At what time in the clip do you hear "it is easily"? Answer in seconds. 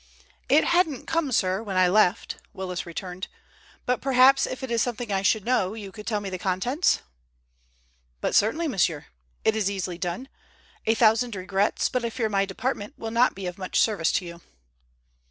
9.43-9.99